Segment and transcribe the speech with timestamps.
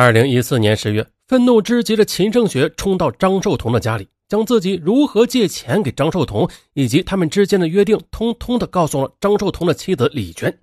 [0.00, 10.58] 二零一四年十月，愤怒之极的秦胜雪冲到张寿同的家里，将自己如何借钱给张寿同以及他们之间的约定，通通的告诉了张寿同的妻子李娟。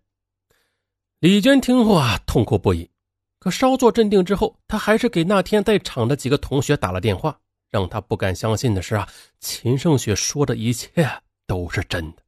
[1.19, 2.89] 李娟听后啊，痛哭不已。
[3.37, 7.37] 可稍作镇定之后，她还是给那天在场的几个同学打了电话。
[7.69, 9.07] 让她不敢相信的是啊，
[9.39, 10.89] 秦胜雪说的一切
[11.45, 12.23] 都是真的。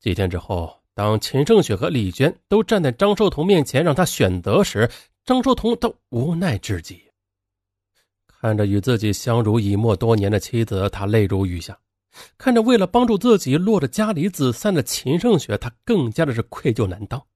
[0.00, 4.90] 几天之后，当秦胜雪和李娟都站在张寿同面前让他选择时，
[5.26, 7.02] 张寿同都无奈至极。
[8.26, 11.74] 看着与自己相濡以沫多年的妻子，他泪如雨下；
[12.38, 17.26] 看着为了帮助自己落得家离子散的秦胜雪，他更加的是愧疚难当。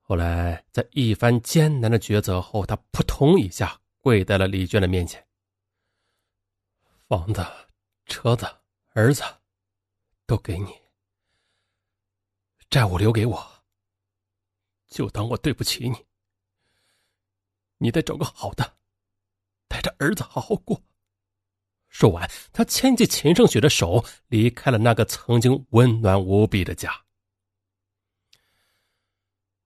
[0.00, 3.80] 后来，在一番艰难的抉择后，他扑通一下。
[4.06, 5.26] 跪在了李娟的面前。
[7.08, 7.44] 房子、
[8.04, 8.46] 车子、
[8.92, 9.20] 儿子，
[10.28, 10.72] 都给你，
[12.70, 13.55] 债务留给我，
[14.88, 15.96] 就当我对不起你。
[17.78, 18.74] 你得找个好的，
[19.68, 20.82] 带着儿子好好过。
[21.88, 26.92] 说完，他牵起秦胜雪的手，离开了那个曾经温暖无比的家。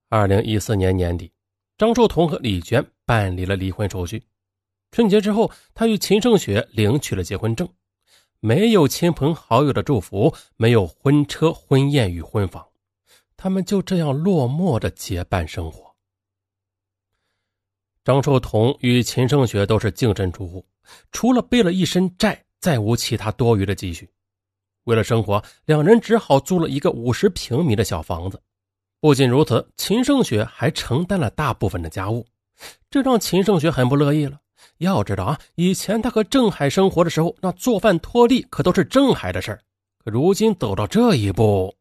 [0.09, 1.33] 二零一四年年底，
[1.79, 4.23] 张寿同和李娟办理了离婚手续。
[4.91, 7.69] 春节之后，他与秦胜雪领取了结婚证，
[8.41, 12.70] 没有亲朋好友的祝福，没有婚车、婚宴与婚房，
[13.43, 15.91] 他们就这样落寞的结伴生活。
[18.05, 20.63] 张寿同与秦胜雪都是净身出户，
[21.11, 24.07] 除了背了一身债，再无其他多余的积蓄。
[24.85, 28.39] 为了生活，两人只好租了一个五十平米的小房子。
[29.01, 32.27] 不仅如此，秦胜雪还承担了大部分的家务，
[32.91, 34.39] 这让秦胜雪很不乐意了。
[34.77, 39.63] 要知道啊，以前他和郑海生活的时候，那做饭拖地可都是郑海的事儿。
[40.05, 41.75] 可如今走到这一步，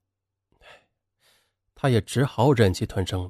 [1.81, 3.23] 他也只好忍气吞声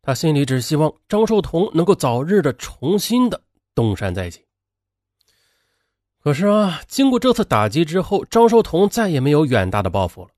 [0.00, 3.38] 他心里只希望张寿同能够早日的重新的
[3.74, 4.42] 东山再起。
[6.22, 10.28] 可是啊，经过这次打击之后，张寿同再也没有远大的抱负了。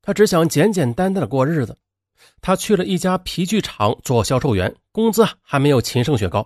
[0.00, 1.78] 他只想简简单单的过日子。
[2.40, 6.44] 他去了一家皮具厂做销售员，工资啊还没有秦胜雪高。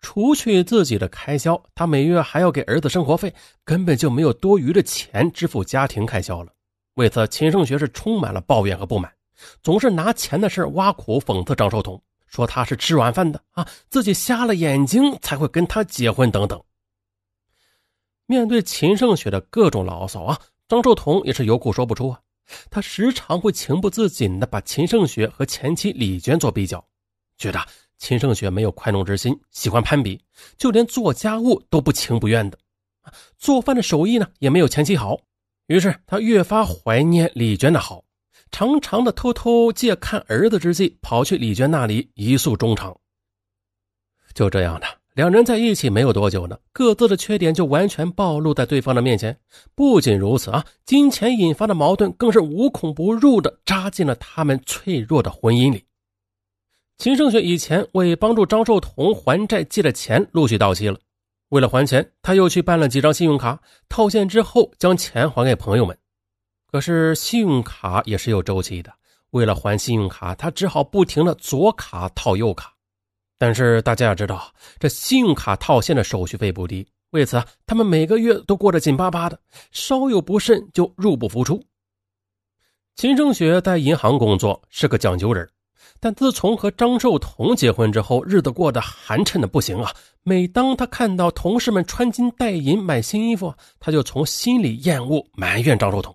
[0.00, 6.52] 除去自己的开销，他每月还要给儿子生活费，根本就没有多余的钱支付家庭开销了。
[6.94, 9.12] 为此，秦胜学是充满了抱怨和不满，
[9.62, 16.62] 总是拿钱的事挖苦讽刺张寿同，说他是吃软饭的啊，自己瞎了眼睛才会跟他结婚等等。
[18.26, 22.20] 面对秦胜雪的各种牢骚啊，张寿同也是有苦说不出啊。
[22.70, 26.84] 他时常会情不自禁的把秦胜雪和前妻李娟做比较，
[27.38, 27.60] 觉得。
[27.96, 30.20] 秦胜雪没有宽容之心，喜欢攀比，
[30.58, 32.58] 就连做家务都不情不愿的，
[33.38, 35.18] 做饭的手艺呢也没有前妻好。
[35.68, 38.04] 于是他越发怀念李娟的好，
[38.54, 42.96] 常常的偷偷借看儿子之际，跑去李娟那里一诉衷肠。
[44.32, 49.36] 就这样的，两人在一起没有多久呢，各自的缺点就完全暴露在对方的面前。
[49.74, 55.84] 不仅如此啊，金钱引发的矛盾更是无孔不入的扎进了他们脆弱的婚姻里。
[56.96, 60.96] 秦胜雪以前为帮助张寿同还债借的钱陆续到期了，
[61.48, 65.98] 为了还钱，他又去办了几张信用卡，套现之后将钱还给朋友们。
[66.74, 68.92] 可是信用卡也是有周期的，
[69.30, 72.74] 为了还信用卡，他只好不停的左卡套右卡。
[73.38, 79.38] 但是大家要知道，这信用卡套现的手续费不低，为此他们每个月都过得紧巴巴的，
[79.70, 81.62] 稍有不慎就入不敷出。
[82.96, 85.48] 秦胜雪在银行工作，是个讲究人。
[86.00, 89.94] 但自从和张寿同结婚之后，日子过得寒碜的不行啊！
[90.24, 96.12] 每当他看到同事们穿金戴银买新衣服，他就从心里厌恶埋怨张寿同，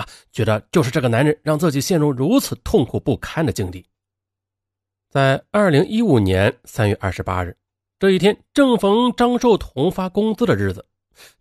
[0.00, 3.84] 啊，觉得就是这个男人让自己陷入如此痛苦不堪的境地。
[5.10, 7.54] 在二零一五年三月二十八日
[7.98, 10.86] 这一天，正逢张寿同发工资的日子。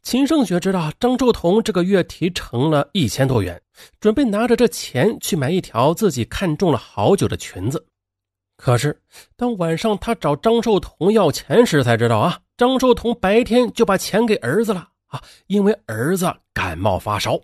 [0.01, 3.61] 秦胜雪知道张寿同这个月提成了一千多元，
[4.01, 7.85] 准备拿着这钱去买一条自己看中了好久的裙子。
[8.57, 9.01] 可是，
[9.37, 17.39] 当晚上他找张寿同要钱时，才知道啊，张寿同白天就把钱给儿子了啊，因为儿子感冒发烧。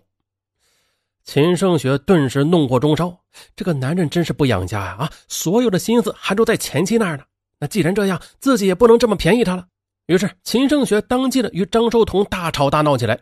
[1.26, 3.14] 秦胜雪顿时怒火中烧，
[3.56, 4.96] 这个男人真是不养家呀！
[5.00, 7.24] 啊，所有的心思还都在前妻那儿呢。
[7.58, 9.66] 那既然这样，自己也不能这么便宜他了。
[10.06, 13.18] 于是，秦胜雪当即的与张寿同大吵大闹起来，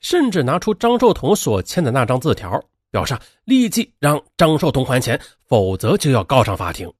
[0.00, 2.60] 甚至拿出张寿同所签的那张字条，
[2.90, 6.92] 表示立即让张寿同还钱，否则就要告上法庭。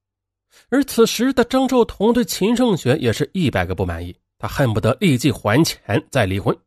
[0.69, 6.57] 而此时的张寿同对秦胜雪也是一百个不满意，他恨不得立即还钱再离婚。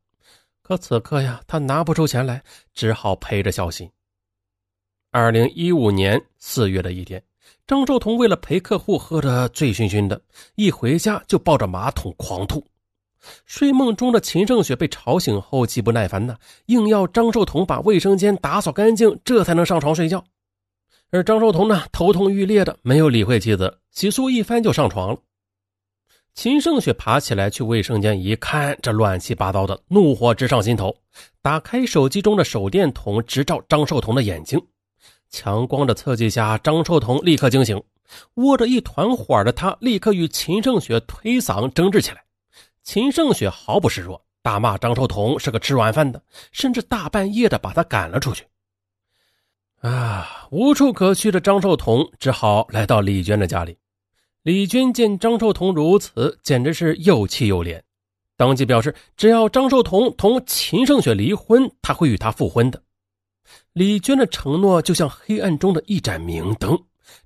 [0.67, 3.87] 可此刻呀，他拿不出钱来，只好陪着孝心。
[5.11, 7.23] 二零一五年四月的一天，
[7.67, 10.19] 张寿同为了陪客户喝得醉醺醺的，
[10.55, 12.67] 一回家就抱着马桶狂吐。
[13.45, 16.35] 睡梦中的秦胜雪被吵醒后，极不耐烦呢，
[16.67, 20.25] 硬要张寿同把卫生间打扫干净，这才能上床睡觉。
[21.11, 25.19] 而张寿同呢，头痛欲裂的，没有理会妻子，洗漱一番就上床了。
[26.35, 30.95] 秦胜雪爬起来去卫生间一看，这乱七八糟的，怒火直上心头，
[31.41, 34.61] 打开手机中的手电筒，直照张寿同的眼睛。
[35.31, 37.81] 强光的刺激下，张寿同立刻惊醒，
[38.35, 42.25] 窝着一团火的他立刻与秦胜雪推搡争执起来。
[42.83, 46.21] 秦胜雪毫不示弱，大骂张寿同是个吃软饭的，
[46.51, 48.45] 甚至大半夜的把他赶了出去。
[49.83, 53.79] 啊，无处可去的张寿同只好来到李娟的家里。
[54.45, 57.81] 李军见张寿同如此，简直是又气又怜，
[58.37, 62.83] 当即表示，只要张寿同同秦胜雪离婚，他会与她复婚的。
[63.73, 66.79] 李娟的承诺就像黑暗中的一盏明灯，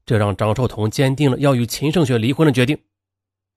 [0.07, 2.79] 这让张寿同坚定了要与秦胜雪离婚的决定。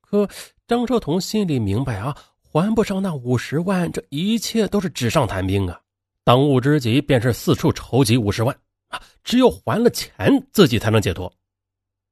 [0.02, 0.28] 可
[0.68, 5.80] 张寿同心里明白啊，还不上那五十万，这一切都是纸上谈兵啊！
[6.24, 11.32] 当务之急便是四处筹集五十万啊，只有还了钱，自己才能解脱。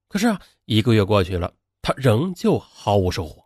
[0.09, 1.53] 可是啊，一个月过去了，
[1.83, 3.45] 他仍旧毫无收获。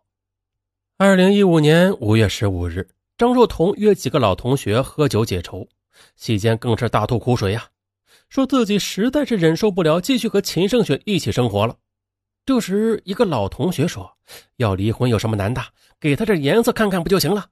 [0.98, 2.88] 二零一五年五月十五日，
[3.18, 5.68] 张寿同约几个老同学喝酒解愁，
[6.16, 7.68] 席间更是大吐苦水呀，
[8.30, 11.76] 说自己实在是忍受不了继续和秦胜雪一起生活了。
[12.46, 14.10] 这时，一个老同学说
[14.56, 15.62] ：“要离婚有什么难的？
[16.00, 17.46] 给他点颜色看看不就行了？”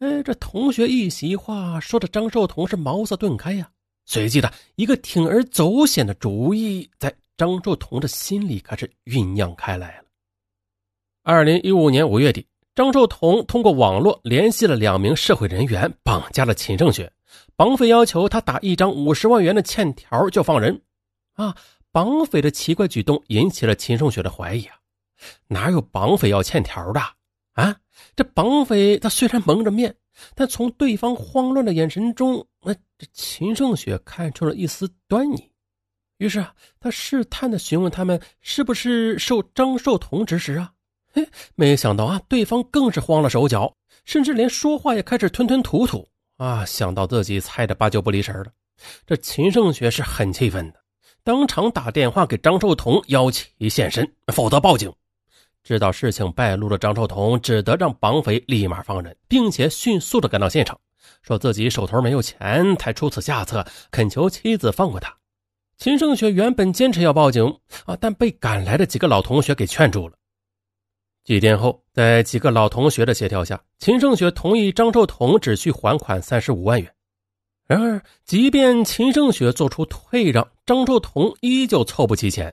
[0.00, 3.70] 哎，这同学一席话说的张寿同是茅塞顿开呀，
[4.04, 7.14] 随即的一个铤而走险的主意在。
[7.38, 10.04] 张寿同的心里开始酝酿开来了。
[11.22, 12.44] 二零一五年五月底，
[12.74, 17.12] 张寿同通过网络联系了两名社会人员，绑架了秦胜雪，
[17.54, 20.82] 绑匪要求他打一张五十万元的欠条就放人。
[21.34, 21.56] 啊，
[21.92, 24.74] 绑匪的奇怪举动引起了秦胜雪的怀疑啊，
[25.46, 27.00] 哪有绑匪要欠条的？
[27.52, 27.76] 啊，
[28.16, 29.94] 这绑匪他虽然蒙着面，
[30.34, 35.48] 但从对方慌乱的眼神中，那这秦胜雪看出了一丝端倪。
[36.18, 40.72] 于是啊，他试探的询问他们是不是受张寿同指使啊？
[41.12, 43.72] 嘿，没想到啊，对方更是慌了手脚，
[44.04, 46.64] 甚至连说话也开始吞吞吐吐啊！
[46.64, 48.46] 想到自己猜的八九不离十了，
[49.06, 50.80] 这秦胜雪是很气愤的，
[51.22, 54.92] 当场打电话给张寿同邀其现身，否则报警。
[55.62, 60.78] 知道事情败露了，张寿同只得让绑匪立马放人，并且迅速的赶到现场，
[61.22, 65.16] 说自己手头没有钱，才出此下策，恳求妻子放过他。
[65.78, 70.16] 秦胜雪原本坚持要报警啊，但被赶来的几个老同学给劝住了。
[71.22, 76.92] 几天后，在几个老同学的协调下，秦胜雪同意张寿同只需还款三十五万元。
[77.68, 82.52] 然而，即便秦胜雪做出退让，张寿同依旧凑不齐钱。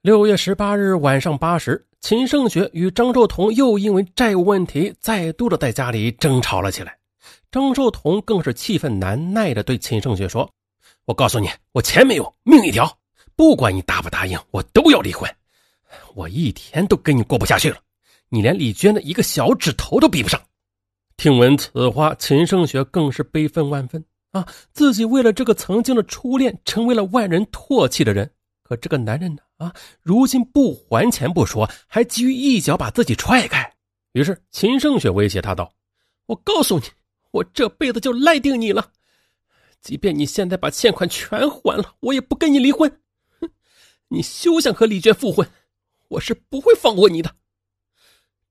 [0.00, 6.96] 六月十八日晚上八时，秦胜雪与张寿同又因为债务问题再度的在家里争吵了起来。
[7.50, 10.50] 张寿同更是气愤难耐的对秦胜雪说。
[11.08, 12.86] 我告诉你，我钱没有，命一条。
[13.34, 15.28] 不管你答不答应，我都要离婚。
[16.14, 17.78] 我一天都跟你过不下去了。
[18.28, 20.38] 你连李娟的一个小指头都比不上。
[21.16, 24.46] 听闻此话，秦胜雪更是悲愤万分啊！
[24.74, 28.30] 自己为了这个曾经的初恋，成为了万人唾弃的人。
[28.62, 29.40] 可这个男人呢？
[29.56, 29.72] 啊，
[30.02, 33.72] 如今不还钱不说，还急于一脚把自己踹开。
[34.12, 35.72] 于是，秦胜雪威胁他道
[36.26, 36.84] ：“我告诉你，
[37.30, 38.86] 我这辈子就赖定你了。”
[39.80, 43.00] 即便你现在把欠款全还了，我也不跟你离婚。
[43.40, 43.50] 哼，
[44.08, 45.48] 你休想和李娟复婚，
[46.08, 47.34] 我是不会放过你的。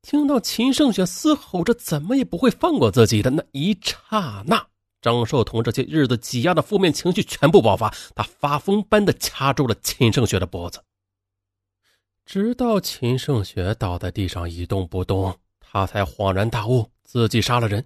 [0.01, 4.65] 听到秦胜雪嘶吼着怎么也不会放过自己的那一刹那，
[5.01, 10.81] 张寿同这些日子挤压的负面情绪全部爆发，他发疯般的掐住了秦胜雪的脖子，
[12.25, 17.85] 直到秦胜雪倒在地上一动不动，他才恍然大悟，自己杀了人。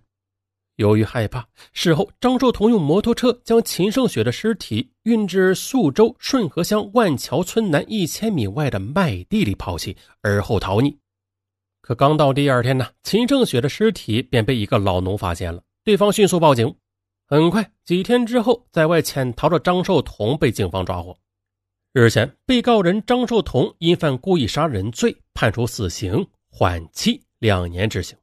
[0.82, 10.98] 由于害怕，事后张寿同用摩托车将秦胜雪的尸体运至宿州顺河乡万桥村南一千米外的麦地里抛弃，而后逃匿。
[11.82, 16.74] 可刚到第二天呢，秦胜雪的尸体便被一个老农发现了，对方迅速报警。
[17.28, 21.16] 很快，几天之后，在外潜逃的张寿同被警方抓获。
[21.94, 28.18] 日前，被告人张寿同因犯故意杀人罪，判处死刑，缓期两年执行。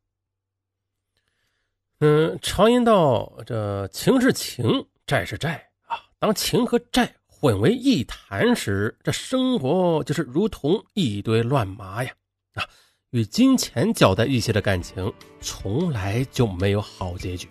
[2.01, 5.99] 嗯，常言道，这情是情，债是债啊。
[6.21, 12.13] 当情和债混为一谈时，这生活就是如同一堆乱麻呀！
[12.55, 12.63] 啊，
[13.11, 17.49] 与金钱搅在一起的感情，从来就没有好结局。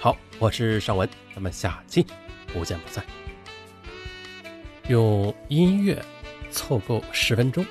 [0.00, 2.06] 好，我是尚文，咱们下期
[2.52, 3.04] 不见不散。
[4.86, 6.00] 用音乐
[6.52, 7.66] 凑够十分钟，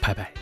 [0.00, 0.32] 拜拜。